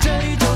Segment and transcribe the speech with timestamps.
[0.00, 0.47] 这一种